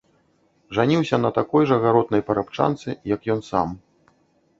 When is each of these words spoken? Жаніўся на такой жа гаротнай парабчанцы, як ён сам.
Жаніўся 0.77 1.19
на 1.25 1.29
такой 1.39 1.67
жа 1.71 1.77
гаротнай 1.83 2.23
парабчанцы, 2.31 2.89
як 3.15 3.21
ён 3.35 3.45
сам. 3.51 3.77